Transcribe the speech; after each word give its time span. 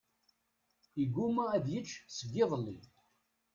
Iguma 1.03 1.43
ad 1.55 1.65
yečč 1.73 1.91
seg 2.17 2.31
iḍelli. 2.43 2.77